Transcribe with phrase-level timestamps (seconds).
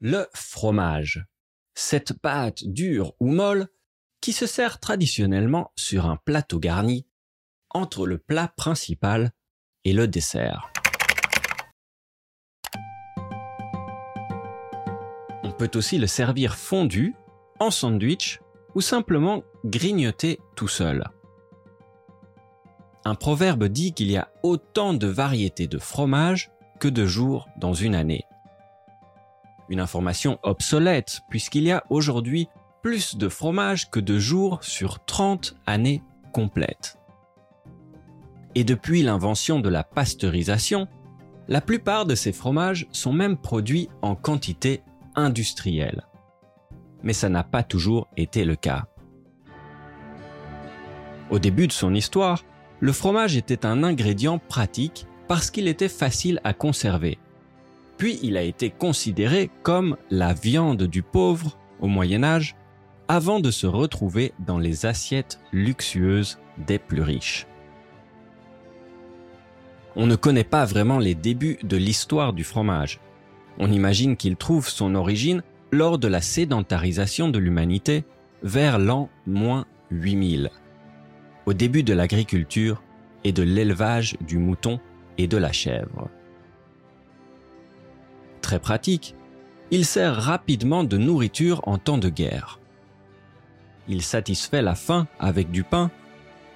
[0.00, 1.26] Le fromage.
[1.74, 3.66] Cette pâte dure ou molle
[4.20, 7.08] qui se sert traditionnellement sur un plateau garni
[7.70, 9.32] entre le plat principal
[9.84, 10.70] et le dessert.
[15.42, 17.16] On peut aussi le servir fondu,
[17.58, 18.40] en sandwich
[18.76, 21.10] ou simplement grignoter tout seul.
[23.04, 27.74] Un proverbe dit qu'il y a autant de variétés de fromage que de jours dans
[27.74, 28.27] une année
[29.68, 32.48] une information obsolète puisqu'il y a aujourd'hui
[32.82, 36.02] plus de fromage que de jours sur 30 années
[36.32, 36.98] complètes.
[38.54, 40.88] Et depuis l'invention de la pasteurisation,
[41.48, 44.82] la plupart de ces fromages sont même produits en quantité
[45.14, 46.06] industrielle.
[47.02, 48.86] Mais ça n'a pas toujours été le cas.
[51.30, 52.44] Au début de son histoire,
[52.80, 57.18] le fromage était un ingrédient pratique parce qu'il était facile à conserver
[57.98, 62.56] puis il a été considéré comme la viande du pauvre au Moyen Âge,
[63.08, 67.46] avant de se retrouver dans les assiettes luxueuses des plus riches.
[69.96, 73.00] On ne connaît pas vraiment les débuts de l'histoire du fromage.
[73.58, 78.04] On imagine qu'il trouve son origine lors de la sédentarisation de l'humanité
[78.42, 80.50] vers l'an moins 8000,
[81.46, 82.82] au début de l'agriculture
[83.24, 84.78] et de l'élevage du mouton
[85.16, 86.08] et de la chèvre
[88.48, 89.14] très pratique,
[89.70, 92.60] il sert rapidement de nourriture en temps de guerre.
[93.88, 95.90] Il satisfait la faim avec du pain,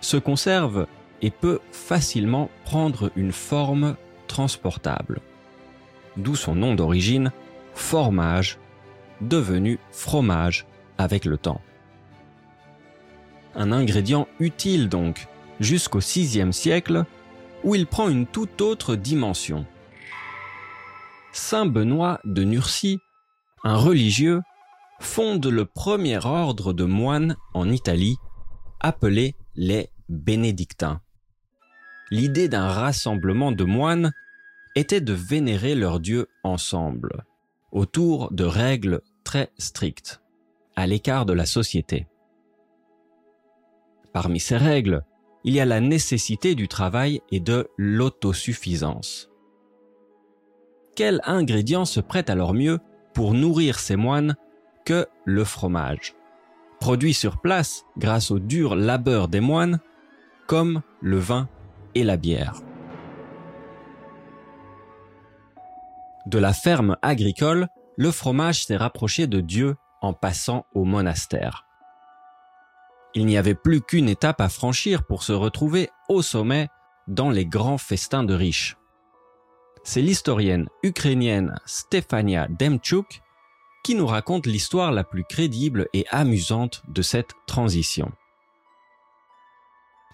[0.00, 0.86] se conserve
[1.20, 5.20] et peut facilement prendre une forme transportable.
[6.16, 7.30] D'où son nom d'origine,
[7.74, 8.56] formage,
[9.20, 10.64] devenu fromage
[10.96, 11.60] avec le temps.
[13.54, 15.26] Un ingrédient utile donc,
[15.60, 17.04] jusqu'au VIe siècle,
[17.64, 19.66] où il prend une toute autre dimension.
[21.52, 22.98] Saint Benoît de Nursie,
[23.62, 24.40] un religieux,
[25.00, 28.16] fonde le premier ordre de moines en Italie,
[28.80, 31.02] appelé les bénédictins.
[32.10, 34.14] L'idée d'un rassemblement de moines
[34.76, 37.26] était de vénérer leurs dieux ensemble,
[37.70, 40.22] autour de règles très strictes,
[40.74, 42.06] à l'écart de la société.
[44.14, 45.04] Parmi ces règles,
[45.44, 49.28] il y a la nécessité du travail et de l'autosuffisance
[51.02, 52.78] quel ingrédient se prête alors mieux
[53.12, 54.36] pour nourrir ces moines
[54.84, 56.14] que le fromage
[56.78, 59.80] Produit sur place grâce au dur labeur des moines,
[60.46, 61.48] comme le vin
[61.96, 62.54] et la bière.
[66.26, 71.66] De la ferme agricole, le fromage s'est rapproché de Dieu en passant au monastère.
[73.16, 76.68] Il n'y avait plus qu'une étape à franchir pour se retrouver au sommet
[77.08, 78.76] dans les grands festins de riches
[79.84, 83.22] c'est l'historienne ukrainienne Stefania Demchuk
[83.82, 88.12] qui nous raconte l'histoire la plus crédible et amusante de cette transition.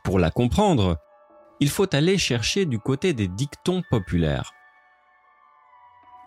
[0.05, 0.97] Pour la comprendre,
[1.61, 4.53] il faut aller chercher du côté des dictons populaires.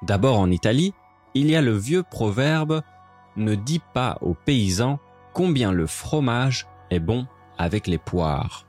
[0.03, 0.93] D'abord en Italie,
[1.33, 2.81] il y a le vieux proverbe
[3.37, 4.99] Ne dis pas aux paysans
[5.33, 7.25] combien le fromage est bon
[7.57, 8.65] avec les poires.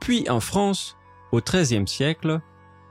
[0.00, 0.96] Puis en France,
[1.32, 2.40] au XIIIe siècle,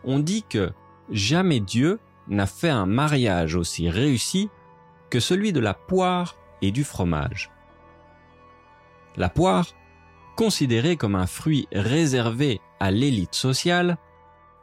[0.03, 0.71] on dit que
[1.09, 4.49] jamais Dieu n'a fait un mariage aussi réussi
[5.09, 7.51] que celui de la poire et du fromage.
[9.15, 9.67] La poire,
[10.35, 13.97] considérée comme un fruit réservé à l'élite sociale,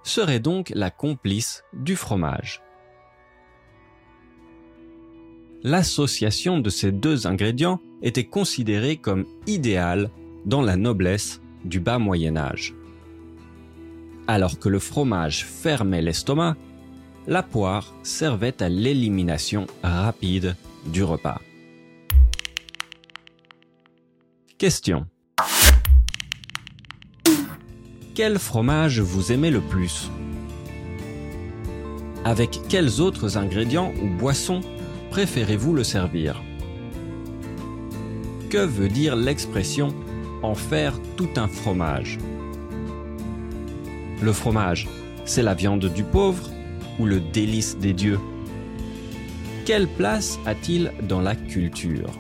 [0.03, 2.63] serait donc la complice du fromage.
[5.63, 10.11] L'association de ces deux ingrédients était considérée comme idéale
[10.47, 12.75] dans la noblesse du bas Moyen Âge.
[14.33, 16.55] Alors que le fromage fermait l'estomac,
[17.27, 20.55] la poire servait à l'élimination rapide
[20.87, 21.41] du repas.
[24.57, 25.09] Question.
[28.15, 30.13] Quel fromage vous aimez le plus?
[32.25, 34.61] Avec quels autres ingrédients ou boissons
[35.11, 36.41] préférez-vous le servir?
[38.49, 39.89] Que veut dire l'expression
[40.45, 42.19] en faire tout un fromage?
[44.23, 44.89] Le fromage,
[45.25, 46.51] c'est la viande du pauvre
[46.99, 48.19] ou le délice des dieux?
[49.65, 52.11] Quelle place a-t-il dans la culture?